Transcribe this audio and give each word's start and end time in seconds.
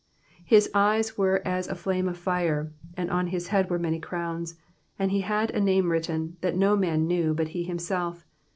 His 0.43 0.67
eyes 0.73 1.15
were 1.15 1.43
as 1.47 1.67
a 1.67 1.75
flame 1.75 2.09
of 2.09 2.17
fire, 2.17 2.73
and 2.97 3.11
on 3.11 3.27
his 3.27 3.49
head 3.49 3.69
were 3.69 3.77
many 3.77 3.99
crowns; 3.99 4.55
and 4.97 5.11
he 5.11 5.21
had 5.21 5.51
a 5.51 5.61
name 5.61 5.91
written, 5.91 6.37
that 6.41 6.55
no 6.57 6.75
man 6.75 7.05
knew, 7.05 7.35
but 7.35 7.49
he 7.49 7.61
himself. 7.65 8.25